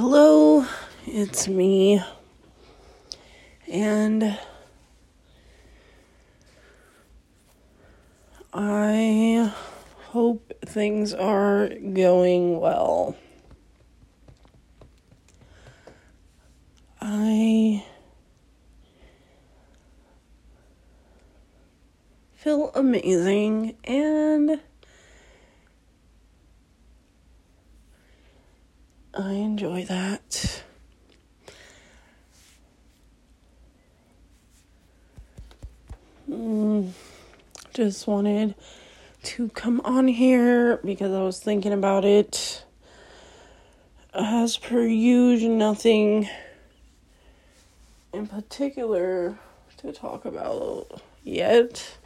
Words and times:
Hello, 0.00 0.64
it's 1.08 1.48
me. 1.48 2.00
And 3.66 4.38
I 8.54 9.52
hope 10.10 10.52
things 10.64 11.12
are 11.12 11.70
going 11.70 12.60
well. 12.60 13.16
I 17.00 17.84
feel 22.36 22.70
amazing 22.76 23.76
and 23.82 24.60
I 29.18 29.32
enjoy 29.32 29.84
that. 29.86 30.62
Mm, 36.30 36.92
just 37.74 38.06
wanted 38.06 38.54
to 39.24 39.48
come 39.48 39.80
on 39.84 40.06
here 40.06 40.76
because 40.84 41.12
I 41.12 41.22
was 41.22 41.40
thinking 41.40 41.72
about 41.72 42.04
it. 42.04 42.64
As 44.14 44.56
per 44.56 44.86
usual, 44.86 45.50
nothing 45.50 46.28
in 48.12 48.28
particular 48.28 49.36
to 49.78 49.92
talk 49.92 50.26
about 50.26 51.02
yet. 51.24 51.97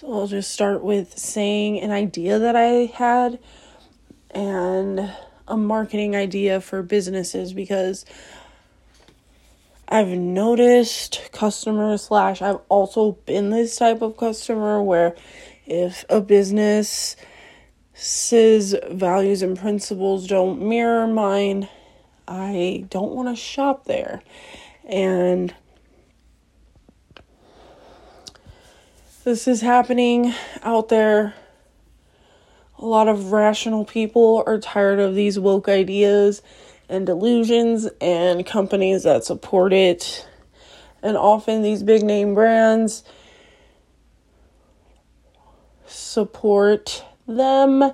So 0.00 0.12
I'll 0.12 0.28
just 0.28 0.52
start 0.52 0.84
with 0.84 1.18
saying 1.18 1.80
an 1.80 1.90
idea 1.90 2.38
that 2.38 2.54
I 2.54 2.92
had 2.94 3.40
and 4.30 5.10
a 5.48 5.56
marketing 5.56 6.14
idea 6.14 6.60
for 6.60 6.84
businesses 6.84 7.52
because 7.52 8.04
I've 9.88 10.06
noticed 10.06 11.30
customers 11.32 12.02
slash 12.02 12.40
I've 12.40 12.60
also 12.68 13.18
been 13.26 13.50
this 13.50 13.74
type 13.74 14.00
of 14.00 14.16
customer 14.16 14.80
where 14.80 15.16
if 15.66 16.04
a 16.08 16.20
business 16.20 17.16
says 17.92 18.76
values 18.88 19.42
and 19.42 19.58
principles 19.58 20.28
don't 20.28 20.62
mirror 20.62 21.08
mine, 21.08 21.68
I 22.28 22.84
don't 22.88 23.16
want 23.16 23.30
to 23.30 23.34
shop 23.34 23.86
there. 23.86 24.22
And 24.84 25.52
this 29.28 29.46
is 29.46 29.60
happening 29.60 30.32
out 30.62 30.88
there. 30.88 31.34
A 32.78 32.86
lot 32.86 33.08
of 33.08 33.30
rational 33.30 33.84
people 33.84 34.42
are 34.46 34.58
tired 34.58 34.98
of 35.00 35.14
these 35.14 35.38
woke 35.38 35.68
ideas 35.68 36.40
and 36.88 37.04
delusions 37.04 37.86
and 38.00 38.46
companies 38.46 39.02
that 39.02 39.26
support 39.26 39.74
it. 39.74 40.26
And 41.02 41.14
often 41.14 41.60
these 41.60 41.82
big 41.82 42.02
name 42.02 42.34
brands 42.34 43.04
support 45.84 47.04
them 47.26 47.92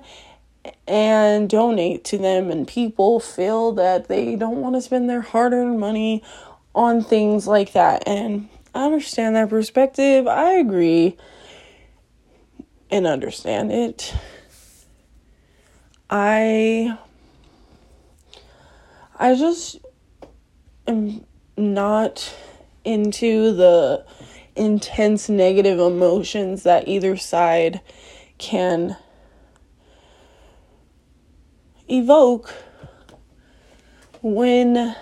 and 0.87 1.49
donate 1.49 2.05
to 2.05 2.17
them 2.17 2.49
and 2.49 2.65
people 2.65 3.19
feel 3.19 3.73
that 3.73 4.07
they 4.07 4.37
don't 4.37 4.61
want 4.61 4.75
to 4.75 4.81
spend 4.81 5.09
their 5.09 5.19
hard-earned 5.19 5.81
money 5.81 6.23
on 6.73 7.03
things 7.03 7.45
like 7.45 7.73
that 7.73 8.07
and 8.07 8.47
I 8.75 8.83
understand 8.83 9.37
that 9.37 9.49
perspective. 9.49 10.27
I 10.27 10.55
agree 10.55 11.15
and 12.91 13.07
understand 13.07 13.71
it. 13.71 14.13
I 16.09 16.97
I 19.17 19.33
just 19.35 19.77
am 20.87 21.25
not 21.55 22.35
into 22.83 23.53
the 23.53 24.05
intense 24.57 25.29
negative 25.29 25.79
emotions 25.79 26.63
that 26.63 26.85
either 26.85 27.15
side 27.15 27.79
can 28.37 28.97
evoke 31.87 32.53
when 34.21 34.95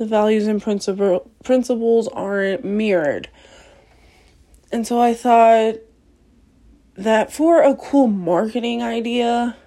the 0.00 0.06
values 0.06 0.46
and 0.46 0.62
principle, 0.62 1.30
principles 1.44 2.08
aren't 2.08 2.64
mirrored. 2.64 3.28
And 4.72 4.86
so 4.86 4.98
I 4.98 5.12
thought 5.12 5.74
that 6.94 7.30
for 7.30 7.62
a 7.62 7.76
cool 7.76 8.06
marketing 8.06 8.82
idea 8.82 9.58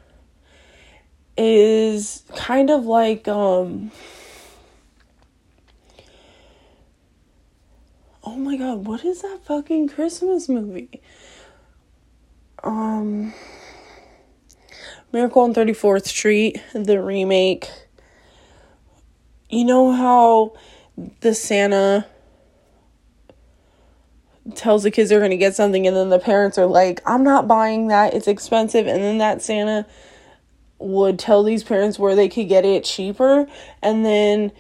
is 1.38 2.24
kind 2.36 2.72
of 2.72 2.86
like 2.86 3.28
um 3.28 3.92
Oh 8.24 8.36
my 8.36 8.58
god, 8.58 8.88
what 8.88 9.06
is 9.06 9.22
that 9.22 9.42
fucking 9.46 9.88
Christmas 9.90 10.50
movie? 10.50 11.00
Um 12.64 13.36
Miracle 15.12 15.44
on 15.44 15.54
34th 15.54 16.08
Street, 16.08 16.60
the 16.74 17.00
remake 17.00 17.70
you 19.54 19.66
know 19.66 19.92
how 19.92 20.54
the 21.22 21.34
Santa 21.34 22.06
tells 24.56 24.84
the 24.84 24.92
kids 24.92 25.10
they're 25.10 25.20
going 25.20 25.32
to 25.32 25.38
get 25.38 25.56
something 25.56 25.88
and 25.88 25.96
then 25.96 26.10
the 26.10 26.20
parents 26.20 26.58
are 26.58 26.66
like, 26.66 27.02
"I'm 27.06 27.24
not 27.24 27.48
buying 27.48 27.88
that. 27.88 28.14
It's 28.14 28.28
expensive." 28.28 28.88
And 28.88 29.02
then 29.02 29.18
that 29.20 29.42
Santa 29.42 29.86
would 30.80 31.18
tell 31.18 31.44
these 31.44 31.64
parents 31.64 31.98
where 31.98 32.16
they 32.16 32.28
could 32.28 32.50
get 32.50 32.66
it 32.66 32.84
cheaper 32.84 33.48
and 33.82 34.06
then 34.06 34.52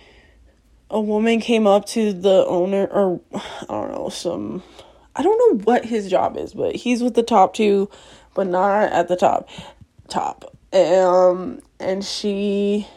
a 0.89 1.01
woman 1.01 1.41
came 1.41 1.67
up 1.67 1.85
to 1.85 2.13
the 2.13 2.45
owner 2.45 2.85
or 2.85 3.19
I 3.33 3.65
don't 3.67 3.91
know, 3.91 4.09
some 4.09 4.63
I 5.15 5.21
don't 5.21 5.37
know 5.37 5.63
what 5.63 5.85
his 5.85 6.09
job 6.09 6.37
is, 6.37 6.53
but 6.53 6.75
he's 6.75 7.03
with 7.03 7.15
the 7.15 7.23
top 7.23 7.53
2 7.53 7.89
but 8.35 8.47
not 8.47 8.91
at 8.91 9.09
the 9.09 9.15
top 9.15 9.49
top. 10.07 10.55
Um 10.71 11.59
and 11.79 12.05
she 12.05 12.87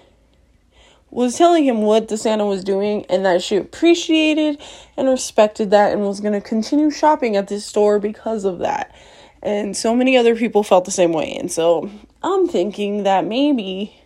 was 1.10 1.36
telling 1.36 1.64
him 1.64 1.82
what 1.82 2.08
the 2.08 2.16
Santa 2.16 2.44
was 2.44 2.64
doing 2.64 3.06
and 3.08 3.24
that 3.24 3.42
she 3.42 3.56
appreciated 3.56 4.60
and 4.96 5.08
respected 5.08 5.70
that 5.70 5.92
and 5.92 6.02
was 6.02 6.20
going 6.20 6.32
to 6.32 6.40
continue 6.40 6.90
shopping 6.90 7.36
at 7.36 7.48
this 7.48 7.64
store 7.64 7.98
because 7.98 8.44
of 8.44 8.58
that. 8.58 8.94
And 9.42 9.76
so 9.76 9.94
many 9.94 10.16
other 10.16 10.34
people 10.34 10.62
felt 10.62 10.84
the 10.84 10.90
same 10.90 11.12
way. 11.12 11.36
And 11.36 11.50
so 11.50 11.90
I'm 12.22 12.48
thinking 12.48 13.04
that 13.04 13.24
maybe 13.24 13.96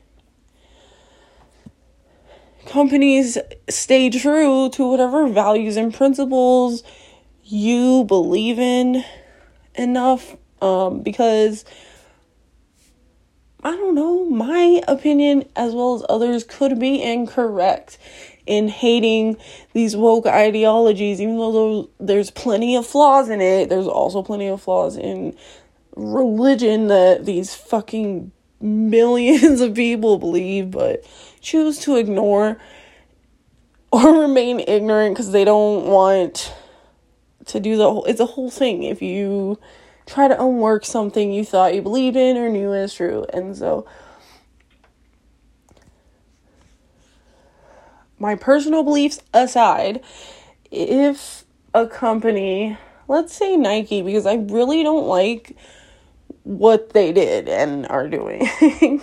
companies 2.66 3.38
stay 3.68 4.10
true 4.10 4.68
to 4.70 4.88
whatever 4.88 5.26
values 5.28 5.76
and 5.76 5.94
principles 5.94 6.82
you 7.44 8.04
believe 8.04 8.58
in 8.58 9.04
enough 9.74 10.36
um, 10.60 11.00
because 11.00 11.64
I 13.62 13.72
don't 13.72 13.94
know, 13.94 14.24
my 14.24 14.82
opinion 14.88 15.44
as 15.54 15.74
well 15.74 15.94
as 15.94 16.04
others 16.08 16.44
could 16.44 16.78
be 16.78 17.02
incorrect 17.02 17.98
in 18.46 18.68
hating 18.68 19.36
these 19.74 19.96
woke 19.96 20.26
ideologies, 20.26 21.20
even 21.20 21.36
though 21.36 21.90
there's 22.00 22.30
plenty 22.30 22.74
of 22.74 22.86
flaws 22.86 23.28
in 23.28 23.40
it, 23.40 23.68
there's 23.68 23.86
also 23.86 24.22
plenty 24.22 24.48
of 24.48 24.62
flaws 24.62 24.96
in 24.96 25.36
religion 25.94 26.86
that 26.88 27.26
these 27.26 27.54
fucking 27.54 28.32
millions 28.60 29.60
of 29.60 29.74
people 29.74 30.18
believe, 30.18 30.70
but 30.70 31.04
choose 31.40 31.78
to 31.80 31.96
ignore 31.96 32.58
or 33.92 34.20
remain 34.22 34.60
ignorant 34.60 35.14
because 35.14 35.32
they 35.32 35.44
don't 35.44 35.86
want 35.86 36.52
to 37.46 37.60
do 37.60 37.76
the 37.76 37.90
whole, 37.90 38.04
it's 38.04 38.20
a 38.20 38.26
whole 38.26 38.50
thing. 38.50 38.84
If 38.84 39.02
you 39.02 39.58
try 40.10 40.26
to 40.26 40.34
unwork 40.34 40.84
something 40.84 41.32
you 41.32 41.44
thought 41.44 41.72
you 41.72 41.80
believed 41.80 42.16
in 42.16 42.36
or 42.36 42.48
knew 42.48 42.72
is 42.72 42.92
true. 42.92 43.24
And 43.32 43.56
so, 43.56 43.86
my 48.18 48.34
personal 48.34 48.82
beliefs 48.82 49.20
aside, 49.32 50.02
if 50.70 51.44
a 51.72 51.86
company, 51.86 52.76
let's 53.06 53.32
say 53.32 53.56
Nike, 53.56 54.02
because 54.02 54.26
I 54.26 54.34
really 54.34 54.82
don't 54.82 55.06
like 55.06 55.56
what 56.42 56.90
they 56.90 57.12
did 57.12 57.48
and 57.48 57.86
are 57.86 58.08
doing. 58.08 58.48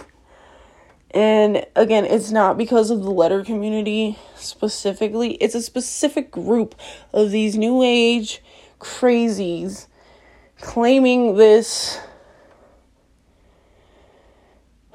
and 1.12 1.66
again, 1.78 2.04
it's 2.04 2.32
not 2.32 2.58
because 2.58 2.92
of 2.92 3.04
the 3.04 3.12
letter 3.12 3.46
community 3.46 4.20
specifically, 4.36 5.36
it's 5.36 5.56
a 5.56 5.62
specific 5.62 6.32
group 6.32 6.76
of 7.14 7.32
these 7.32 7.58
new 7.58 7.82
age 7.82 8.44
crazies 8.82 9.88
claiming 10.60 11.36
this. 11.36 12.00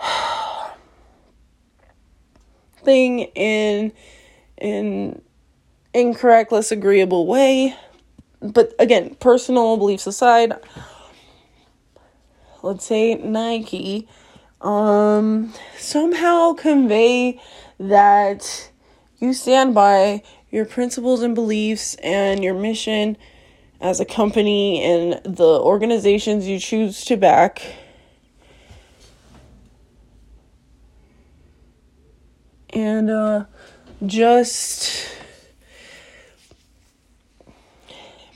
Thing 2.84 3.20
in 3.34 3.92
in 4.60 5.22
incorrect 5.94 6.52
less 6.52 6.72
agreeable 6.72 7.26
way. 7.26 7.76
But 8.40 8.74
again 8.78 9.14
personal 9.20 9.76
beliefs 9.76 10.06
aside 10.06 10.54
let's 12.62 12.84
say 12.84 13.14
nike 13.14 14.08
Um, 14.60 15.52
somehow 15.76 16.52
convey 16.54 17.40
that 17.78 18.70
you 19.18 19.32
stand 19.32 19.74
by 19.74 20.22
your 20.50 20.64
principles 20.64 21.22
and 21.22 21.34
beliefs 21.34 21.96
and 21.96 22.44
your 22.44 22.54
mission 22.54 23.16
as 23.82 23.98
a 23.98 24.04
company 24.04 24.80
and 24.80 25.20
the 25.24 25.60
organizations 25.60 26.46
you 26.46 26.58
choose 26.58 27.04
to 27.04 27.16
back. 27.16 27.60
And 32.72 33.10
uh, 33.10 33.44
just 34.06 35.10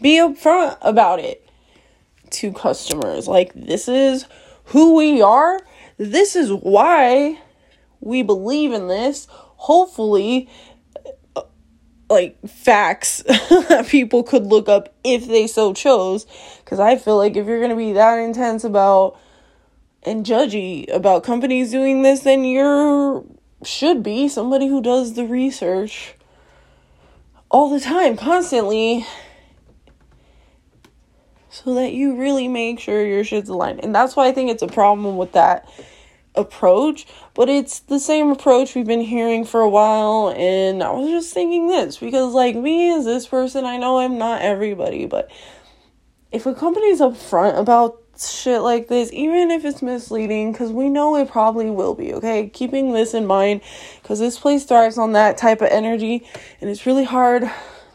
be 0.02 0.19
upfront 0.19 0.76
about 0.82 1.20
it 1.20 1.49
to 2.31 2.52
customers. 2.52 3.28
Like, 3.28 3.52
this 3.54 3.88
is 3.88 4.26
who 4.64 4.96
we 4.96 5.22
are, 5.22 5.60
this 5.96 6.37
is 6.37 6.52
why 6.52 7.40
we 8.00 8.22
believe 8.22 8.72
in 8.72 8.88
this. 8.88 9.26
Hopefully, 9.31 10.50
like 12.08 12.38
facts 12.47 13.23
that 13.26 13.87
people 13.88 14.23
could 14.23 14.47
look 14.47 14.69
up 14.69 14.94
if 15.05 15.26
they 15.26 15.47
so 15.47 15.75
chose. 15.75 16.26
Because 16.64 16.81
I 16.81 16.97
feel 16.97 17.17
like 17.17 17.37
if 17.37 17.47
you're 17.47 17.58
going 17.58 17.70
to 17.70 17.76
be 17.76 17.93
that 17.93 18.19
intense 18.19 18.64
about 18.64 19.19
and 20.03 20.25
judgy 20.25 20.93
about 20.94 21.25
companies 21.25 21.70
doing 21.70 22.03
this, 22.03 22.20
then 22.20 22.44
you're 22.44 23.25
should 23.64 24.03
be 24.03 24.29
somebody 24.29 24.69
who 24.69 24.81
does 24.82 25.14
the 25.14 25.25
research 25.25 26.14
all 27.50 27.70
the 27.70 27.81
time, 27.81 28.17
constantly, 28.17 29.06
so 31.49 31.75
that 31.75 31.93
you 31.93 32.17
really 32.17 32.49
make 32.49 32.79
sure 32.79 33.05
your 33.05 33.25
shit's 33.25 33.49
aligned. 33.49 33.82
And 33.82 33.94
that's 33.94 34.14
why 34.14 34.26
I 34.26 34.32
think 34.32 34.50
it's 34.50 34.62
a 34.62 34.69
problem 34.69 35.17
with 35.17 35.32
that 35.32 35.69
approach, 36.37 37.06
but 37.35 37.49
it's 37.49 37.81
the 37.81 37.99
same 37.99 38.31
approach 38.31 38.75
we've 38.75 38.87
been 38.87 39.00
hearing 39.00 39.44
for 39.44 39.61
a 39.61 39.69
while. 39.69 40.35
And 40.37 40.83
I 40.83 40.91
was 40.91 41.09
just 41.09 41.33
thinking 41.33 41.69
this 41.69 41.99
because, 41.99 42.35
like, 42.35 42.56
me 42.56 42.94
as 42.94 43.05
this 43.05 43.27
person, 43.27 43.65
I 43.65 43.77
know 43.77 43.99
I'm 43.99 44.19
not 44.19 44.43
everybody, 44.43 45.06
but 45.06 45.31
if 46.33 46.47
a 46.47 46.55
company's 46.55 47.00
upfront 47.00 47.59
about 47.59 48.03
shit 48.19 48.62
like 48.62 48.88
this, 48.88 49.12
even 49.12 49.50
if 49.50 49.65
it's 49.65 49.83
misleading, 49.83 50.53
because 50.53 50.73
we 50.73 50.88
know 50.88 51.17
it 51.17 51.29
probably 51.29 51.71
will 51.71 51.94
be, 51.94 52.15
okay? 52.15 52.49
Keeping 52.49 52.93
this 52.93 53.15
in 53.15 53.27
mind, 53.27 53.61
because 54.03 54.19
this 54.19 54.38
place 54.38 54.65
thrives 54.65 54.99
on 54.99 55.12
that 55.12 55.37
type 55.37 55.61
of 55.61 55.69
energy, 55.69 56.27
and 56.61 56.71
it's 56.71 56.87
really 56.87 57.05
hard 57.05 57.50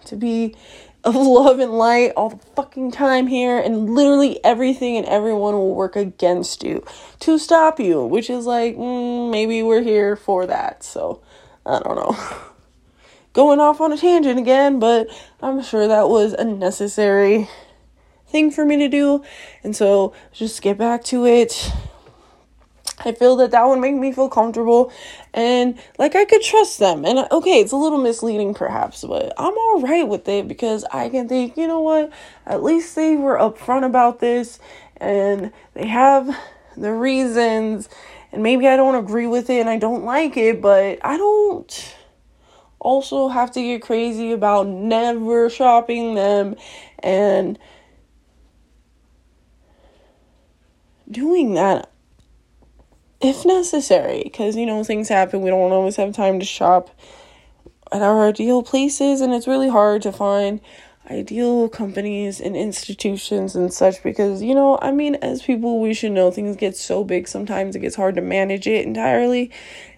to 0.06 0.16
be 0.16 0.56
of 1.04 1.16
love 1.16 1.60
and 1.60 1.72
light 1.72 2.14
all 2.16 2.30
the 2.30 2.46
fucking 2.56 2.92
time 2.92 3.28
here, 3.28 3.58
and 3.58 3.90
literally 3.94 4.44
everything 4.44 4.98
and 4.98 5.06
everyone 5.08 5.54
will 5.54 5.74
work 5.74 5.96
against 5.96 6.64
you 6.64 6.86
to 7.20 7.40
stop 7.40 7.80
you, 7.80 8.04
which 8.06 8.30
is 8.30 8.46
like, 8.46 8.76
mm, 8.76 9.32
maybe 9.32 9.64
we're 9.64 9.82
here 9.82 10.16
for 10.16 10.46
that. 10.46 10.84
So, 10.84 11.22
I 11.66 11.80
don't 11.80 11.96
know. 11.96 12.18
Going 13.34 13.60
off 13.60 13.80
on 13.80 13.94
a 13.94 13.98
tangent 13.98 14.38
again, 14.38 14.80
but 14.80 15.08
I'm 15.42 15.64
sure 15.64 15.88
that 15.88 16.10
was 16.10 16.34
a 16.34 16.44
necessary 16.44 17.48
thing 18.28 18.52
for 18.52 18.66
me 18.66 18.78
to 18.78 18.90
do. 18.90 19.24
And 19.64 19.76
so, 19.76 20.14
just 20.34 20.62
get 20.62 20.78
back 20.78 21.04
to 21.06 21.26
it. 21.26 21.72
I 23.04 23.12
feel 23.14 23.36
that 23.38 23.52
that 23.52 23.66
would 23.66 23.80
make 23.80 23.96
me 23.96 24.12
feel 24.12 24.30
comfortable 24.30 24.92
and 25.34 25.80
like 25.98 26.16
I 26.16 26.26
could 26.26 26.42
trust 26.42 26.80
them. 26.80 27.06
And 27.06 27.28
okay, 27.32 27.60
it's 27.60 27.72
a 27.72 27.78
little 27.78 27.98
misleading 27.98 28.54
perhaps, 28.54 29.04
but 29.04 29.34
I'm 29.38 29.58
all 29.58 29.82
right 29.82 30.08
with 30.08 30.28
it 30.28 30.48
because 30.48 30.84
I 30.92 31.10
can 31.10 31.28
think, 31.28 31.58
you 31.58 31.68
know 31.68 31.82
what? 31.82 32.12
At 32.46 32.64
least 32.64 32.96
they 32.96 33.16
were 33.16 33.38
upfront 33.38 33.86
about 33.86 34.20
this 34.20 34.60
and 34.98 35.52
they 35.74 35.88
have 35.88 36.36
the 36.78 36.94
reasons. 36.94 37.90
And 38.32 38.44
maybe 38.44 38.68
I 38.68 38.76
don't 38.78 38.96
agree 38.96 39.28
with 39.28 39.50
it 39.50 39.60
and 39.60 39.70
I 39.70 39.78
don't 39.78 40.04
like 40.04 40.38
it, 40.38 40.62
but 40.62 41.00
I 41.04 41.18
don't 41.18 41.96
also 42.80 43.28
have 43.28 43.52
to 43.52 43.62
get 43.62 43.82
crazy 43.82 44.32
about 44.32 44.68
never 44.68 45.50
shopping 45.50 46.16
them 46.16 46.56
and 47.00 47.60
doing 51.10 51.56
that 51.56 51.91
if 53.22 53.46
necessary, 53.46 54.22
because 54.24 54.56
you 54.56 54.66
know 54.66 54.84
things 54.84 55.10
happen. 55.10 55.42
We 55.42 55.50
don't 55.50 55.72
always 55.72 55.96
have 55.98 56.14
time 56.14 56.40
to 56.40 56.46
shop 56.46 56.90
at 57.92 58.02
our 58.02 58.28
ideal 58.28 58.64
places, 58.64 59.22
and 59.22 59.34
it's 59.34 59.48
really 59.48 59.70
hard 59.70 60.02
to 60.04 60.12
find 60.12 60.62
ideal 61.10 61.68
companies 61.68 62.40
and 62.40 62.56
institutions 62.56 63.56
and 63.56 63.74
such 63.74 64.02
because 64.04 64.42
you 64.42 64.54
know 64.54 64.78
i 64.82 64.92
mean 64.92 65.16
as 65.16 65.42
people 65.42 65.82
we 65.82 65.94
should 65.94 66.12
know 66.12 66.30
things 66.30 66.56
get 66.56 66.78
so 66.78 67.04
big 67.04 67.28
sometimes 67.28 67.76
it 67.76 67.80
gets 67.80 67.96
hard 67.96 68.14
to 68.16 68.22
manage 68.22 68.68
it 68.68 68.86
entirely 68.86 69.52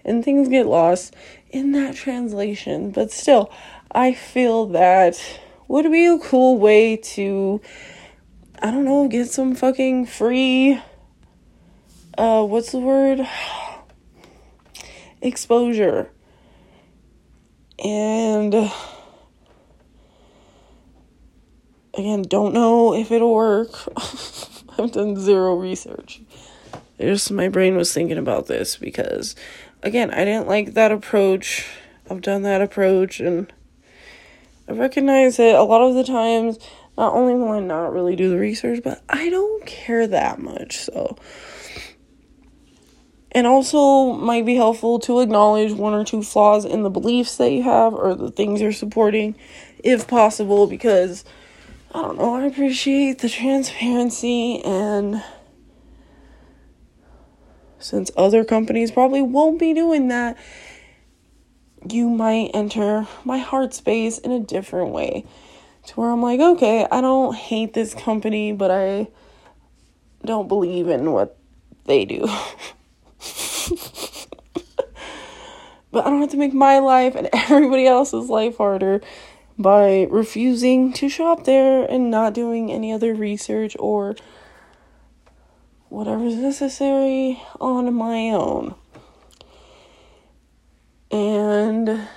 and 0.04 0.24
things 0.24 0.48
get 0.48 0.66
lost 0.66 1.14
in 1.50 1.72
that 1.72 1.94
translation 1.94 2.90
but 2.90 3.12
still 3.12 3.52
i 3.92 4.14
feel 4.14 4.66
that 4.66 5.20
would 5.68 5.90
be 5.92 6.06
a 6.06 6.18
cool 6.18 6.58
way 6.58 6.96
to 6.96 7.60
i 8.60 8.70
don't 8.70 8.84
know 8.84 9.06
get 9.06 9.28
some 9.28 9.54
fucking 9.54 10.06
free 10.06 10.80
uh 12.16 12.44
what's 12.44 12.72
the 12.72 12.78
word? 12.78 13.20
Exposure. 15.22 16.10
And 17.82 18.54
again 21.94 22.22
don't 22.22 22.54
know 22.54 22.94
if 22.94 23.10
it'll 23.10 23.34
work. 23.34 23.70
I've 24.78 24.92
done 24.92 25.16
zero 25.16 25.54
research. 25.54 26.20
Just 27.00 27.30
my 27.30 27.48
brain 27.48 27.76
was 27.76 27.92
thinking 27.92 28.18
about 28.18 28.46
this 28.46 28.76
because 28.76 29.34
again 29.82 30.10
i 30.10 30.24
didn't 30.24 30.48
like 30.48 30.74
that 30.74 30.92
approach. 30.92 31.66
I've 32.10 32.20
done 32.20 32.42
that 32.42 32.60
approach 32.60 33.20
and 33.20 33.52
i 34.68 34.72
recognize 34.72 35.38
that 35.38 35.54
a 35.54 35.62
lot 35.62 35.82
of 35.82 35.94
the 35.94 36.04
times 36.04 36.58
not 36.96 37.14
only 37.14 37.34
will 37.34 37.50
i 37.50 37.60
not 37.60 37.92
really 37.92 38.16
do 38.16 38.30
the 38.30 38.38
research 38.38 38.80
but 38.84 39.02
i 39.08 39.28
don't 39.30 39.66
care 39.66 40.06
that 40.06 40.38
much 40.38 40.78
so 40.78 41.16
and 43.34 43.46
also 43.46 44.12
might 44.12 44.46
be 44.46 44.54
helpful 44.54 45.00
to 45.00 45.20
acknowledge 45.20 45.72
one 45.72 45.92
or 45.92 46.04
two 46.04 46.22
flaws 46.22 46.64
in 46.64 46.82
the 46.82 46.90
beliefs 46.90 47.36
that 47.36 47.50
you 47.50 47.62
have 47.64 47.92
or 47.92 48.14
the 48.14 48.30
things 48.30 48.60
you're 48.60 48.72
supporting 48.72 49.34
if 49.82 50.06
possible 50.06 50.66
because 50.66 51.24
I 51.92 52.02
don't 52.02 52.18
know, 52.18 52.36
I 52.36 52.44
appreciate 52.44 53.18
the 53.18 53.28
transparency 53.28 54.62
and 54.64 55.22
since 57.78 58.10
other 58.16 58.44
companies 58.44 58.90
probably 58.90 59.20
won't 59.20 59.58
be 59.58 59.74
doing 59.74 60.08
that, 60.08 60.38
you 61.86 62.08
might 62.08 62.50
enter 62.54 63.06
my 63.24 63.38
heart 63.38 63.74
space 63.74 64.16
in 64.16 64.32
a 64.32 64.40
different 64.40 64.90
way 64.92 65.26
to 65.86 66.00
where 66.00 66.10
I'm 66.10 66.22
like, 66.22 66.40
okay, 66.40 66.86
I 66.90 67.02
don't 67.02 67.34
hate 67.36 67.74
this 67.74 67.92
company, 67.92 68.52
but 68.52 68.70
I 68.70 69.08
don't 70.24 70.48
believe 70.48 70.88
in 70.88 71.12
what 71.12 71.36
they 71.84 72.06
do. 72.06 72.26
but 75.94 76.04
I 76.04 76.10
don't 76.10 76.20
have 76.20 76.30
to 76.30 76.36
make 76.36 76.52
my 76.52 76.80
life 76.80 77.14
and 77.14 77.30
everybody 77.32 77.86
else's 77.86 78.28
life 78.28 78.56
harder 78.58 79.00
by 79.56 80.08
refusing 80.10 80.92
to 80.94 81.08
shop 81.08 81.44
there 81.44 81.84
and 81.84 82.10
not 82.10 82.34
doing 82.34 82.72
any 82.72 82.92
other 82.92 83.14
research 83.14 83.76
or 83.78 84.16
whatever's 85.88 86.34
necessary 86.34 87.40
on 87.60 87.94
my 87.94 88.30
own. 88.30 88.74
And 91.12 92.08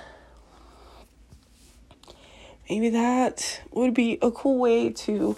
maybe 2.68 2.88
that 2.90 3.62
would 3.70 3.94
be 3.94 4.18
a 4.20 4.32
cool 4.32 4.58
way 4.58 4.90
to 4.90 5.36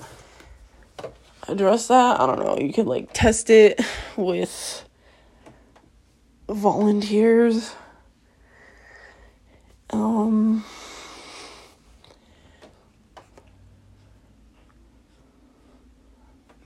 address 1.47 1.88
that. 1.88 2.18
I 2.18 2.26
don't 2.26 2.38
know. 2.38 2.56
You 2.56 2.73
could 2.73 2.87
like 2.87 3.11
test 3.12 3.50
it 3.50 3.78
with 4.16 4.88
volunteers. 6.49 7.75
Um, 9.92 10.64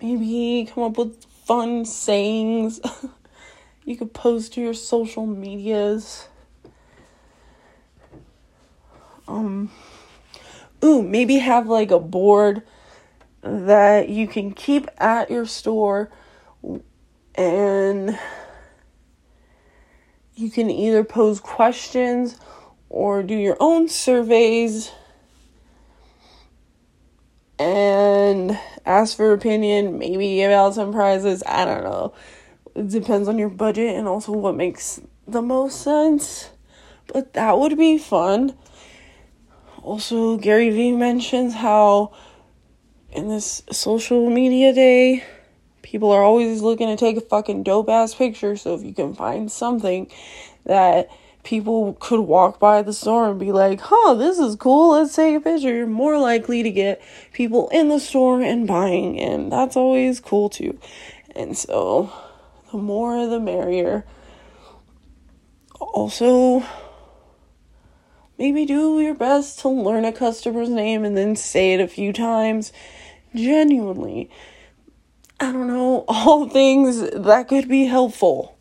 maybe 0.03 0.71
come 0.71 0.85
up 0.85 0.99
with 0.99 1.25
fun 1.25 1.85
sayings 1.85 2.81
you 3.85 3.97
could 3.97 4.13
post 4.13 4.55
to 4.55 4.61
your 4.61 4.75
social 4.75 5.27
medias. 5.27 6.29
Um, 9.27 9.71
ooh, 10.83 11.03
maybe 11.03 11.39
have 11.39 11.67
like 11.67 11.91
a 11.91 11.99
board 11.99 12.63
that 13.41 14.09
you 14.09 14.27
can 14.27 14.53
keep 14.53 14.89
at 14.99 15.31
your 15.31 15.47
store 15.47 16.11
and 17.35 18.19
you 20.35 20.51
can 20.51 20.71
either 20.71 21.05
pose 21.05 21.41
questions 21.41 22.39
or 22.89 23.23
do 23.23 23.35
your 23.35 23.57
own 23.61 23.89
surveys 23.89 24.91
and 27.59 28.59
ask 28.85 29.17
for 29.17 29.33
opinion, 29.33 29.99
maybe 29.99 30.37
give 30.37 30.51
out 30.51 30.75
some 30.75 30.93
prizes. 30.93 31.43
I 31.47 31.65
don't 31.65 31.85
know. 31.85 32.15
It 32.75 32.89
depends 32.89 33.29
on 33.29 33.39
your 33.39 33.49
budget 33.49 33.95
and 33.97 34.09
also 34.09 34.33
what 34.33 34.57
makes 34.57 35.01
the 35.27 35.43
most 35.43 35.83
sense. 35.83 36.51
But 37.07 37.35
that 37.35 37.59
would 37.59 37.79
be 37.79 37.99
fun. 37.99 38.57
Also, 39.83 40.37
Gary 40.37 40.71
Vee 40.71 40.93
mentions 40.93 41.55
how 41.55 42.13
in 43.13 43.29
this 43.29 43.63
social 43.71 44.31
media 44.31 44.73
day, 44.73 45.23
people 45.83 46.11
are 46.11 46.23
always 46.23 46.63
looking 46.63 46.89
to 46.89 46.97
take 46.97 47.17
a 47.17 47.21
fucking 47.21 47.63
dope 47.63 47.89
ass 47.89 48.15
picture. 48.15 48.57
So 48.57 48.75
if 48.75 48.83
you 48.83 48.95
can 48.95 49.15
find 49.15 49.53
something 49.53 50.11
that 50.65 51.09
people 51.45 51.97
could 52.01 52.21
walk 52.21 52.59
by 52.59 52.83
the 52.83 52.93
store 52.93 53.31
and 53.31 53.39
be 53.39 53.53
like, 53.53 53.81
huh, 53.81 54.15
this 54.15 54.39
is 54.39 54.57
cool, 54.57 54.93
let's 54.93 55.15
take 55.15 55.37
a 55.37 55.41
picture. 55.41 55.73
You're 55.73 55.87
more 55.87 56.19
likely 56.19 56.63
to 56.63 56.71
get 56.71 57.01
people 57.33 57.69
in 57.69 57.91
the 57.91 58.01
store 58.01 58.41
and 58.41 58.67
buying, 58.67 59.21
and 59.21 59.53
that's 59.53 59.77
always 59.77 60.19
cool 60.19 60.49
too. 60.49 60.79
And 61.37 61.57
so, 61.57 62.13
the 62.73 62.79
more 62.79 63.27
the 63.27 63.39
merrier. 63.39 64.05
Also, 65.79 66.65
maybe 68.39 68.65
do 68.65 69.01
your 69.01 69.15
best 69.15 69.59
to 69.61 69.69
learn 69.69 70.05
a 70.05 70.13
customer's 70.13 70.71
name 70.71 71.05
and 71.05 71.17
then 71.17 71.37
say 71.37 71.75
it 71.75 71.81
a 71.81 71.87
few 71.87 72.13
times. 72.13 72.73
Genuinely. 73.35 74.31
I 75.39 75.53
don't 75.53 75.69
know, 75.69 76.05
all 76.09 76.49
things 76.49 77.11
that 77.11 77.49
could 77.49 77.69
be 77.69 77.85
helpful 77.85 78.54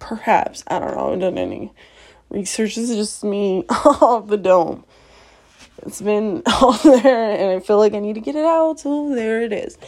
perhaps 0.00 0.64
I 0.66 0.80
don't 0.80 0.96
know. 0.96 0.98
I 0.98 1.04
haven't 1.04 1.20
done 1.20 1.38
any 1.38 1.72
research. 2.30 2.74
This 2.74 2.90
is 2.90 2.96
just 2.96 3.22
me 3.22 3.64
off 3.70 4.26
the 4.26 4.36
dome. 4.36 4.84
It's 5.86 6.02
been 6.02 6.42
out 6.46 6.82
there, 6.82 7.30
and 7.30 7.50
I 7.50 7.60
feel 7.60 7.78
like 7.78 7.94
I 7.94 8.00
need 8.00 8.14
to 8.14 8.20
get 8.20 8.34
it 8.34 8.44
out. 8.44 8.80
So 8.80 9.14
there 9.14 9.42
it 9.42 9.52
is. 9.52 9.78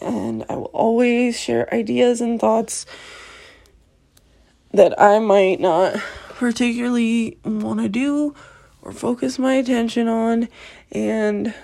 And 0.00 0.44
I 0.48 0.56
will 0.56 0.64
always 0.66 1.38
share 1.38 1.72
ideas 1.72 2.20
and 2.20 2.40
thoughts 2.40 2.84
that 4.72 5.00
I 5.00 5.18
might 5.20 5.60
not 5.60 5.96
particularly 6.30 7.38
want 7.44 7.80
to 7.80 7.88
do 7.88 8.34
or 8.82 8.92
focus 8.92 9.38
my 9.38 9.54
attention 9.54 10.06
on. 10.06 10.48
And 10.92 11.54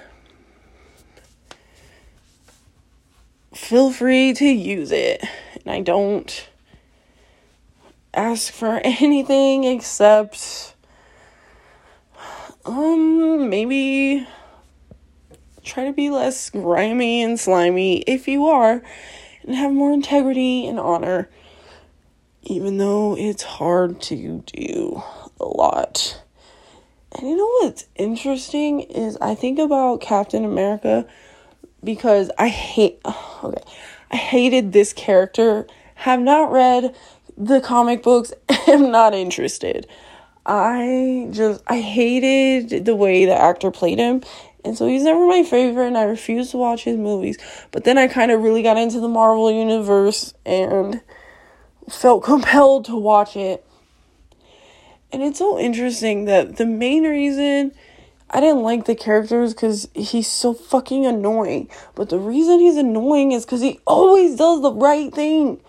feel 3.55 3.93
free 3.93 4.33
to 4.35 4.47
use 4.47 4.91
it. 4.93 5.23
And 5.65 5.75
I 5.75 5.81
don't 5.81 6.49
ask 8.15 8.53
for 8.53 8.81
anything 8.85 9.65
except 9.65 10.75
um 12.65 13.49
maybe 13.49 14.27
try 15.65 15.85
to 15.85 15.93
be 15.93 16.11
less 16.11 16.51
grimy 16.51 17.23
and 17.23 17.39
slimy 17.39 17.99
if 18.03 18.29
you 18.29 18.47
are 18.47 18.83
and 19.43 19.55
have 19.55 19.73
more 19.73 19.93
integrity 19.93 20.67
and 20.67 20.79
honor 20.79 21.29
even 22.43 22.79
though 22.79 23.17
it's 23.17 23.43
hard 23.43 24.01
to 24.03 24.43
do 24.47 25.03
a 25.39 25.45
lot. 25.45 26.21
And 27.13 27.29
you 27.29 27.37
know 27.37 27.51
what's 27.61 27.87
interesting 27.97 28.81
is 28.81 29.17
I 29.21 29.35
think 29.35 29.59
about 29.59 30.01
Captain 30.01 30.45
America 30.45 31.07
because 31.85 32.31
I 32.39 32.49
hate 32.49 33.01
okay. 33.45 33.63
I 34.11 34.17
hated 34.17 34.73
this 34.73 34.93
character. 34.93 35.67
Have 35.95 36.21
not 36.21 36.51
read 36.51 36.95
the 37.37 37.61
comic 37.61 38.03
books 38.03 38.33
am 38.67 38.91
not 38.91 39.15
interested. 39.15 39.87
I 40.45 41.29
just 41.31 41.63
I 41.67 41.81
hated 41.81 42.85
the 42.85 42.97
way 42.97 43.25
the 43.25 43.41
actor 43.41 43.71
played 43.71 43.99
him. 43.99 44.23
And 44.65 44.77
so 44.77 44.87
he's 44.87 45.03
never 45.03 45.27
my 45.27 45.43
favorite 45.43 45.89
and 45.89 45.99
I 45.99 46.05
refuse 46.05 46.53
to 46.53 46.57
watch 46.57 46.85
his 46.85 46.97
movies. 46.97 47.37
But 47.73 47.85
then 47.85 47.99
I 47.99 48.07
kind 48.07 48.31
of 48.31 48.43
really 48.43 48.63
got 48.63 48.77
into 48.77 49.01
the 49.01 49.09
Marvel 49.09 49.51
universe 49.51 50.35
and 50.47 51.01
felt 51.89 52.23
compelled 52.25 52.85
to 52.87 52.97
watch 52.97 53.37
it. 53.37 53.65
And 55.13 55.23
it's 55.23 55.39
so 55.39 55.59
interesting 55.59 56.25
that 56.25 56.57
the 56.57 56.67
main 56.67 57.05
reason 57.05 57.73
I 58.31 58.41
didn't 58.41 58.63
like 58.63 58.87
the 58.87 58.95
characters 58.95 59.53
because 59.53 59.89
he's 59.95 60.27
so 60.27 60.55
fucking 60.55 61.05
annoying. 61.05 61.69
But 61.95 62.09
the 62.09 62.19
reason 62.19 62.61
he's 62.61 62.79
annoying 62.79 63.33
is 63.33 63.45
because 63.45 63.61
he 63.61 63.79
always 63.87 64.37
does 64.37 64.63
the 64.63 64.73
right 64.73 65.13
thing. 65.13 65.61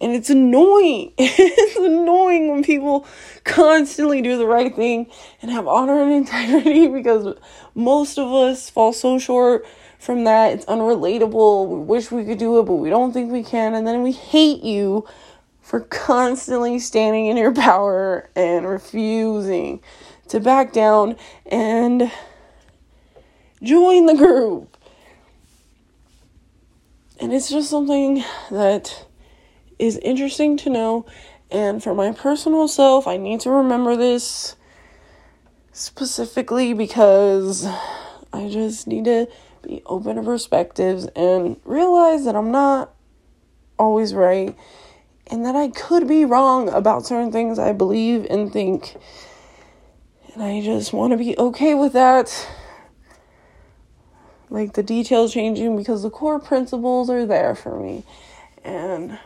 And 0.00 0.12
it's 0.12 0.30
annoying. 0.30 1.12
it's 1.18 1.76
annoying 1.76 2.50
when 2.50 2.62
people 2.62 3.06
constantly 3.44 4.22
do 4.22 4.38
the 4.38 4.46
right 4.46 4.74
thing 4.74 5.10
and 5.42 5.50
have 5.50 5.68
honor 5.68 6.02
and 6.02 6.12
integrity 6.26 6.88
because 6.88 7.36
most 7.74 8.18
of 8.18 8.32
us 8.32 8.70
fall 8.70 8.92
so 8.92 9.18
short 9.18 9.66
from 9.98 10.24
that. 10.24 10.52
It's 10.52 10.64
unrelatable. 10.64 11.68
We 11.68 11.78
wish 11.80 12.10
we 12.10 12.24
could 12.24 12.38
do 12.38 12.58
it, 12.60 12.64
but 12.64 12.76
we 12.76 12.88
don't 12.88 13.12
think 13.12 13.30
we 13.30 13.42
can. 13.42 13.74
And 13.74 13.86
then 13.86 14.02
we 14.02 14.12
hate 14.12 14.64
you 14.64 15.06
for 15.60 15.80
constantly 15.80 16.78
standing 16.78 17.26
in 17.26 17.36
your 17.36 17.54
power 17.54 18.30
and 18.34 18.66
refusing 18.66 19.80
to 20.28 20.40
back 20.40 20.72
down 20.72 21.16
and 21.46 22.10
join 23.62 24.06
the 24.06 24.16
group. 24.16 24.76
And 27.20 27.32
it's 27.32 27.50
just 27.50 27.68
something 27.68 28.24
that 28.50 29.06
is 29.80 29.96
interesting 29.98 30.56
to 30.58 30.70
know. 30.70 31.06
And 31.50 31.82
for 31.82 31.94
my 31.94 32.12
personal 32.12 32.68
self, 32.68 33.06
I 33.06 33.16
need 33.16 33.40
to 33.40 33.50
remember 33.50 33.96
this 33.96 34.54
specifically 35.72 36.74
because 36.74 37.66
I 38.32 38.48
just 38.48 38.86
need 38.86 39.06
to 39.06 39.26
be 39.62 39.82
open 39.86 40.16
to 40.16 40.22
perspectives 40.22 41.06
and 41.16 41.56
realize 41.64 42.24
that 42.24 42.36
I'm 42.36 42.50
not 42.50 42.94
always 43.78 44.14
right 44.14 44.56
and 45.26 45.44
that 45.44 45.56
I 45.56 45.68
could 45.68 46.06
be 46.06 46.24
wrong 46.24 46.68
about 46.68 47.06
certain 47.06 47.32
things 47.32 47.58
I 47.58 47.72
believe 47.72 48.26
and 48.28 48.52
think. 48.52 48.96
And 50.34 50.42
I 50.42 50.60
just 50.60 50.92
want 50.92 51.12
to 51.12 51.16
be 51.16 51.36
okay 51.38 51.74
with 51.74 51.92
that. 51.94 52.48
Like 54.48 54.74
the 54.74 54.82
details 54.82 55.32
changing 55.32 55.76
because 55.76 56.02
the 56.02 56.10
core 56.10 56.40
principles 56.40 57.08
are 57.08 57.24
there 57.24 57.54
for 57.54 57.80
me. 57.80 58.04
And 58.64 59.18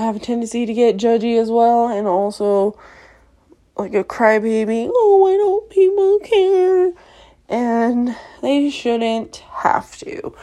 I 0.00 0.04
have 0.04 0.16
a 0.16 0.18
tendency 0.18 0.64
to 0.64 0.72
get 0.72 0.96
judgy 0.96 1.38
as 1.38 1.50
well, 1.50 1.88
and 1.88 2.06
also 2.06 2.78
like 3.76 3.92
a 3.92 4.02
crybaby. 4.02 4.90
Oh, 4.90 5.18
why 5.18 5.36
don't 5.36 5.68
people 5.68 6.18
care? 6.20 6.94
And 7.50 8.16
they 8.40 8.70
shouldn't 8.70 9.44
have 9.50 9.98
to. 9.98 10.34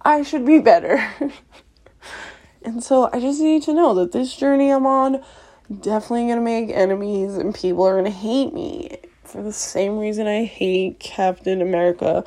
I 0.00 0.22
should 0.22 0.46
be 0.46 0.60
better. 0.60 1.06
and 2.62 2.82
so 2.82 3.10
I 3.12 3.20
just 3.20 3.38
need 3.38 3.62
to 3.64 3.74
know 3.74 3.92
that 3.96 4.12
this 4.12 4.34
journey 4.34 4.70
I'm 4.70 4.86
on 4.86 5.22
definitely 5.68 6.28
gonna 6.28 6.40
make 6.40 6.70
enemies 6.70 7.36
and 7.36 7.54
people 7.54 7.84
are 7.84 7.96
gonna 7.96 8.08
hate 8.08 8.54
me 8.54 8.96
for 9.24 9.42
the 9.42 9.52
same 9.52 9.98
reason 9.98 10.26
I 10.26 10.44
hate 10.44 11.00
Captain 11.00 11.60
America. 11.60 12.24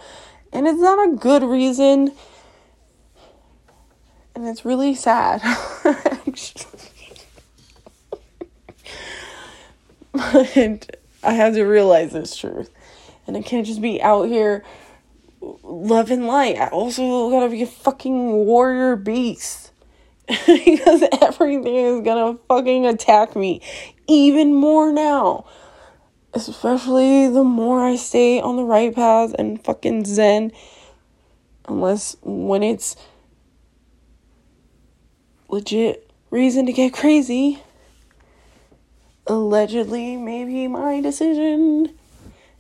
And 0.54 0.68
it's 0.68 0.80
not 0.80 1.00
a 1.10 1.16
good 1.16 1.42
reason 1.42 2.12
and 4.36 4.48
it's 4.48 4.66
really 4.66 4.94
sad. 4.94 5.42
but 10.34 11.00
I 11.24 11.34
have 11.34 11.54
to 11.56 11.64
realize 11.64 12.14
this 12.14 12.36
truth. 12.36 12.72
And 13.28 13.36
I 13.36 13.42
can't 13.42 13.66
just 13.66 13.82
be 13.82 14.02
out 14.02 14.30
here 14.30 14.64
love 15.64 16.12
and 16.12 16.28
light. 16.28 16.58
I 16.58 16.68
also 16.68 17.30
gotta 17.30 17.50
be 17.50 17.64
a 17.64 17.68
fucking 17.68 18.32
warrior 18.32 18.96
beast. 18.96 19.72
because 20.28 21.04
everything 21.22 21.76
is 21.76 22.02
gonna 22.02 22.38
fucking 22.48 22.86
attack 22.86 23.36
me 23.36 23.62
even 24.08 24.56
more 24.56 24.92
now. 24.92 25.46
Especially 26.34 27.30
the 27.30 27.44
more 27.44 27.86
I 27.86 27.96
stay 27.96 28.42
on 28.42 28.56
the 28.56 28.64
right 28.64 28.94
path 28.94 29.36
and 29.38 29.64
fucking 29.64 30.06
zen. 30.06 30.52
Unless 31.68 32.18
when 32.22 32.64
it's 32.64 32.96
legit 35.48 36.10
reason 36.32 36.66
to 36.66 36.74
get 36.74 36.94
crazy. 36.94 37.62
Allegedly, 39.28 40.18
maybe 40.18 40.68
my 40.68 41.02
decision. 41.02 41.94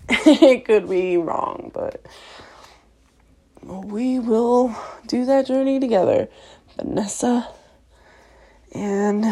it 0.09 0.65
could 0.65 0.89
be 0.89 1.17
wrong, 1.17 1.71
but 1.73 2.05
we 3.63 4.19
will 4.19 4.75
do 5.07 5.25
that 5.25 5.47
journey 5.47 5.79
together. 5.79 6.27
Vanessa 6.75 7.47
and 8.73 9.23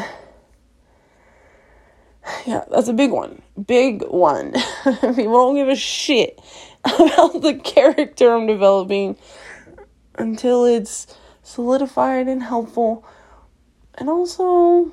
yeah, 2.46 2.64
that's 2.72 2.88
a 2.88 2.94
big 2.94 3.12
one. 3.12 3.42
Big 3.66 4.04
one. 4.04 4.54
People 4.84 5.34
don't 5.34 5.56
give 5.56 5.68
a 5.68 5.76
shit 5.76 6.40
about 6.86 7.42
the 7.42 7.60
character 7.64 8.34
I'm 8.34 8.48
developing 8.48 9.18
until 10.16 10.66
it's 10.66 11.08
solidified 11.42 12.28
and 12.28 12.42
helpful 12.42 13.06
and 13.96 14.10
also, 14.10 14.92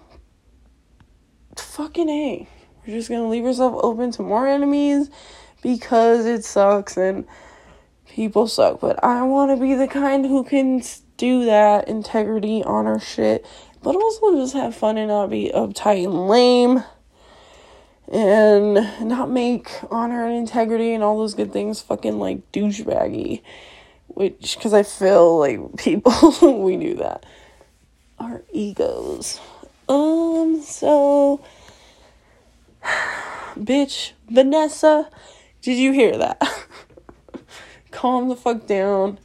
fucking 1.57 2.09
A. 2.09 2.49
We're 2.87 2.97
just 2.97 3.09
gonna 3.09 3.29
leave 3.29 3.45
ourselves 3.45 3.81
open 3.83 4.11
to 4.13 4.23
more 4.23 4.47
enemies 4.47 5.11
because 5.63 6.27
it 6.27 6.45
sucks 6.45 6.97
and 6.97 7.27
people 8.09 8.47
suck. 8.47 8.81
But 8.81 9.03
I 9.05 9.23
wanna 9.23 9.57
be 9.57 9.75
the 9.75 9.89
kind 9.89 10.25
who 10.27 10.45
can 10.45 10.83
do 11.17 11.45
that 11.45 11.89
integrity, 11.89 12.63
honor 12.65 12.99
shit, 12.99 13.47
but 13.83 13.95
also 13.95 14.35
just 14.37 14.55
have 14.55 14.75
fun 14.75 14.99
and 14.99 15.09
not 15.09 15.31
be 15.31 15.51
uptight 15.55 16.05
and 16.05 16.29
lame 16.29 16.83
and 18.11 18.75
not 19.09 19.31
make 19.31 19.71
honor 19.91 20.27
and 20.27 20.37
integrity 20.37 20.95
and 20.95 21.05
all 21.05 21.19
those 21.19 21.35
good 21.35 21.53
things 21.53 21.81
fucking 21.81 22.19
like 22.19 22.51
douchebaggy. 22.53 23.43
Which, 24.09 24.57
because 24.57 24.75
I 24.75 24.83
feel 24.83 25.39
like 25.39 25.77
people, 25.77 26.13
we 26.65 26.77
do 26.77 26.95
that. 26.95 27.25
Our 28.19 28.43
egos. 28.53 29.41
Um, 29.91 30.63
so, 30.63 31.45
bitch, 33.59 34.13
Vanessa, 34.29 35.11
did 35.63 35.79
you 35.79 35.91
hear 35.91 36.17
that? 36.17 36.41
Calm 37.91 38.29
the 38.29 38.37
fuck 38.37 38.69
down. 38.69 39.19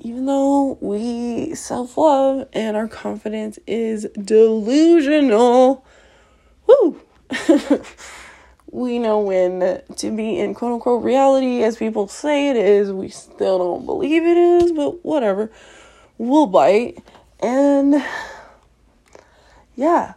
Even 0.00 0.26
though 0.26 0.76
we 0.82 1.54
self 1.54 1.96
love 1.96 2.46
and 2.52 2.76
our 2.76 2.88
confidence 2.88 3.58
is 3.66 4.06
delusional, 4.22 5.82
woo! 6.66 7.00
we 8.70 8.98
know 8.98 9.20
when 9.20 9.80
to 9.96 10.10
be 10.14 10.38
in 10.38 10.52
quote 10.52 10.74
unquote 10.74 11.02
reality 11.02 11.62
as 11.62 11.78
people 11.78 12.06
say 12.06 12.50
it 12.50 12.56
is. 12.56 12.92
We 12.92 13.08
still 13.08 13.56
don't 13.56 13.86
believe 13.86 14.24
it 14.24 14.36
is, 14.36 14.72
but 14.72 15.02
whatever. 15.06 15.50
We'll 16.18 16.48
bite. 16.48 16.98
And 17.40 18.04
yeah, 19.76 20.14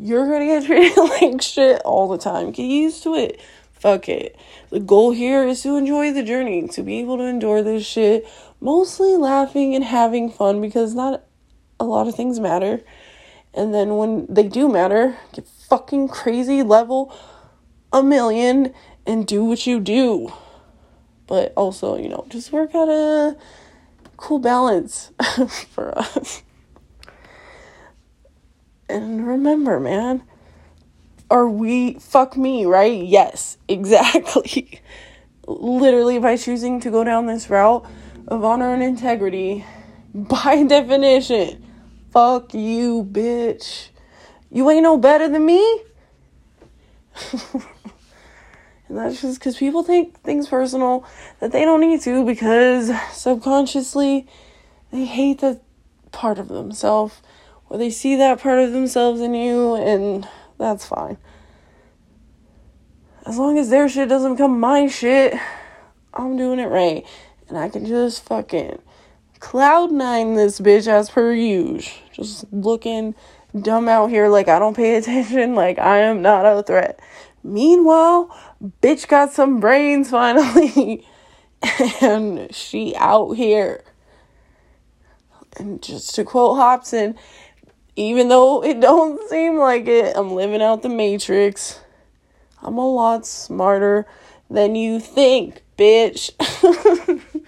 you're 0.00 0.26
gonna 0.26 0.46
get 0.46 0.64
treated 0.66 0.96
like 0.96 1.40
shit 1.42 1.80
all 1.82 2.08
the 2.08 2.18
time. 2.18 2.50
Get 2.50 2.64
used 2.64 3.02
to 3.04 3.14
it. 3.14 3.40
Fuck 3.72 4.08
it. 4.08 4.36
The 4.70 4.80
goal 4.80 5.12
here 5.12 5.46
is 5.46 5.62
to 5.62 5.76
enjoy 5.76 6.12
the 6.12 6.22
journey, 6.22 6.66
to 6.68 6.82
be 6.82 6.98
able 6.98 7.18
to 7.18 7.24
endure 7.24 7.62
this 7.62 7.86
shit, 7.86 8.26
mostly 8.60 9.16
laughing 9.16 9.74
and 9.74 9.84
having 9.84 10.30
fun 10.30 10.60
because 10.60 10.94
not 10.94 11.22
a 11.78 11.84
lot 11.84 12.08
of 12.08 12.14
things 12.14 12.40
matter. 12.40 12.80
And 13.54 13.72
then 13.72 13.96
when 13.96 14.26
they 14.28 14.48
do 14.48 14.68
matter, 14.68 15.16
get 15.32 15.46
fucking 15.46 16.08
crazy 16.08 16.62
level 16.62 17.14
a 17.92 18.02
million 18.02 18.74
and 19.06 19.26
do 19.26 19.44
what 19.44 19.66
you 19.66 19.80
do. 19.80 20.32
But 21.26 21.52
also, 21.56 21.96
you 21.96 22.08
know, 22.08 22.26
just 22.28 22.52
work 22.52 22.74
out 22.74 22.88
a 22.88 23.36
cool 24.16 24.38
balance 24.38 25.10
for 25.70 25.96
us. 25.98 26.42
And 28.88 29.26
remember, 29.26 29.80
man, 29.80 30.22
are 31.30 31.48
we 31.48 31.94
fuck 31.94 32.36
me, 32.36 32.64
right? 32.64 33.02
Yes, 33.02 33.58
exactly. 33.68 34.80
Literally, 35.46 36.18
by 36.18 36.36
choosing 36.36 36.80
to 36.80 36.90
go 36.90 37.04
down 37.04 37.26
this 37.26 37.48
route 37.48 37.86
of 38.28 38.44
honor 38.44 38.74
and 38.74 38.82
integrity, 38.82 39.64
by 40.14 40.62
definition, 40.68 41.62
Fuck 42.16 42.54
you, 42.54 43.04
bitch. 43.04 43.88
You 44.50 44.70
ain't 44.70 44.84
no 44.84 44.96
better 44.96 45.28
than 45.28 45.44
me. 45.44 45.82
and 47.42 47.62
that's 48.88 49.20
just 49.20 49.38
because 49.38 49.58
people 49.58 49.84
take 49.84 50.16
things 50.18 50.48
personal 50.48 51.04
that 51.40 51.52
they 51.52 51.66
don't 51.66 51.82
need 51.82 52.00
to 52.00 52.24
because 52.24 52.90
subconsciously 53.12 54.26
they 54.90 55.04
hate 55.04 55.40
that 55.40 55.60
part 56.10 56.38
of 56.38 56.48
themselves 56.48 57.20
or 57.68 57.78
they 57.78 57.90
see 57.90 58.16
that 58.16 58.40
part 58.40 58.58
of 58.58 58.72
themselves 58.72 59.20
in 59.20 59.34
you, 59.34 59.74
and 59.74 60.28
that's 60.58 60.86
fine. 60.86 61.18
As 63.26 63.38
long 63.38 63.58
as 63.58 63.70
their 63.70 63.88
shit 63.88 64.08
doesn't 64.08 64.34
become 64.34 64.60
my 64.60 64.86
shit, 64.86 65.34
I'm 66.14 66.36
doing 66.36 66.60
it 66.60 66.66
right. 66.66 67.04
And 67.48 67.58
I 67.58 67.68
can 67.68 67.84
just 67.84 68.24
fucking 68.24 68.80
cloud 69.40 69.92
nine 69.92 70.34
this 70.34 70.60
bitch 70.60 70.86
as 70.86 71.10
per 71.10 71.32
usual. 71.32 71.92
Just 72.12 72.44
looking 72.52 73.14
dumb 73.60 73.88
out 73.88 74.10
here 74.10 74.28
like 74.28 74.48
I 74.48 74.58
don't 74.58 74.76
pay 74.76 74.96
attention, 74.98 75.54
like 75.54 75.78
I 75.78 75.98
am 75.98 76.22
not 76.22 76.46
a 76.46 76.62
threat. 76.62 77.00
Meanwhile, 77.42 78.36
bitch 78.82 79.08
got 79.08 79.32
some 79.32 79.60
brains 79.60 80.10
finally. 80.10 81.06
and 82.00 82.54
she 82.54 82.94
out 82.96 83.32
here. 83.32 83.82
And 85.58 85.82
just 85.82 86.14
to 86.16 86.24
quote 86.24 86.56
Hobson, 86.58 87.16
even 87.96 88.28
though 88.28 88.62
it 88.62 88.80
don't 88.80 89.20
seem 89.30 89.56
like 89.56 89.88
it, 89.88 90.16
I'm 90.16 90.32
living 90.32 90.62
out 90.62 90.82
the 90.82 90.88
matrix. 90.88 91.80
I'm 92.62 92.78
a 92.78 92.88
lot 92.88 93.26
smarter 93.26 94.06
than 94.48 94.76
you 94.76 95.00
think, 95.00 95.62
bitch. 95.76 96.30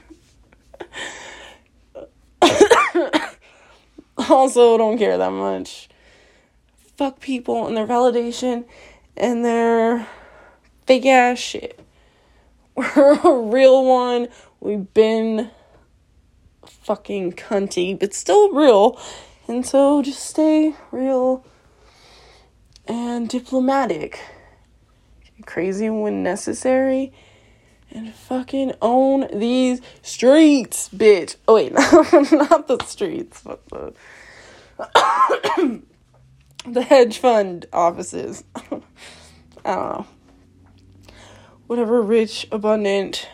also 4.31 4.77
don't 4.77 4.99
care 4.99 5.17
that 5.17 5.31
much. 5.31 5.89
Fuck 6.97 7.21
people 7.21 7.67
and 7.67 7.77
their 7.77 7.87
validation 7.87 8.65
and 9.17 9.45
their 9.45 10.07
fake 10.87 11.07
ass 11.07 11.39
shit. 11.39 11.81
We're 12.75 13.19
a 13.21 13.41
real 13.41 13.85
one. 13.85 14.29
We've 14.61 14.93
been 14.95 15.51
fucking 16.67 17.33
cunty, 17.33 17.99
but 17.99 18.15
still 18.15 18.53
real. 18.53 19.01
And 19.49 19.65
so 19.65 20.03
just 20.03 20.23
stay 20.25 20.75
real 20.93 21.43
and 22.87 23.29
diplomatic. 23.29 24.21
Crazy 25.47 25.89
when 25.89 26.23
necessary 26.23 27.15
and 27.91 28.15
fucking 28.15 28.75
own 28.83 29.29
these 29.33 29.81
streets, 30.03 30.91
bitch. 30.91 31.37
Oh 31.47 31.55
wait, 31.55 31.73
not 32.33 32.69
the 32.69 32.79
streets, 32.85 33.43
but 33.43 33.67
the 33.69 33.95
the 36.67 36.83
hedge 36.83 37.19
fund 37.19 37.65
offices. 37.73 38.45
I 38.55 38.61
don't 38.71 38.85
know. 39.65 40.07
Whatever 41.67 42.03
rich, 42.03 42.47
abundant, 42.53 43.29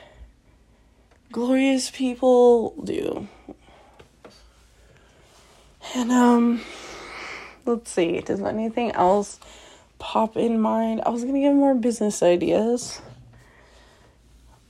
glorious 1.32 1.90
people 1.90 2.80
do. 2.84 3.28
And 5.96 6.10
um 6.10 6.60
let's 7.66 7.90
see, 7.92 8.20
does 8.20 8.42
anything 8.42 8.90
else 8.92 9.38
pop 10.00 10.36
in 10.36 10.60
mind? 10.60 11.02
I 11.06 11.10
was 11.10 11.24
gonna 11.24 11.40
give 11.40 11.54
more 11.54 11.74
business 11.74 12.20
ideas. 12.20 13.00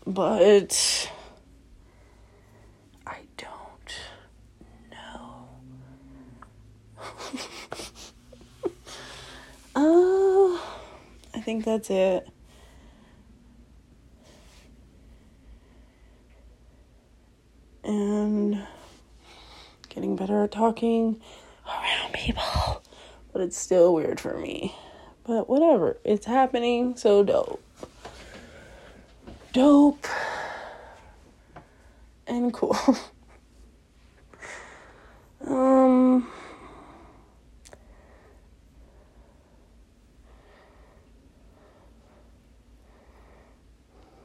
But 0.06 1.10
I 3.06 3.20
don't 3.38 3.98
know. 4.92 5.48
uh, 9.76 10.58
I 11.34 11.40
think 11.40 11.64
that's 11.64 11.88
it. 11.88 12.28
And 17.82 18.62
getting 19.88 20.13
better 20.24 20.44
at 20.44 20.52
talking 20.52 21.20
around 21.66 22.12
people. 22.14 22.82
But 23.32 23.42
it's 23.42 23.58
still 23.58 23.92
weird 23.92 24.20
for 24.20 24.38
me. 24.38 24.74
But 25.26 25.50
whatever, 25.50 25.98
it's 26.04 26.24
happening, 26.24 26.96
so 26.96 27.24
dope 27.24 27.60
dope 29.52 30.06
and 32.26 32.54
cool. 32.54 32.76
um 35.46 36.26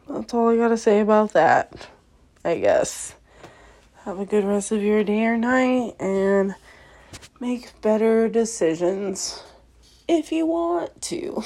That's 0.07 0.33
all 0.33 0.49
I 0.49 0.57
got 0.57 0.69
to 0.69 0.77
say 0.77 1.01
about 1.01 1.33
that. 1.33 1.87
I 2.45 2.57
guess. 2.57 3.13
Have 4.09 4.19
a 4.19 4.25
good 4.25 4.43
rest 4.43 4.71
of 4.71 4.81
your 4.81 5.03
day 5.03 5.23
or 5.23 5.37
night 5.37 5.93
and 5.99 6.55
make 7.39 7.79
better 7.79 8.27
decisions 8.27 9.43
if 10.07 10.31
you 10.31 10.47
want 10.47 10.99
to. 11.03 11.43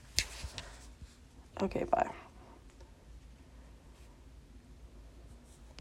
okay, 1.60 1.84
bye. 1.84 2.08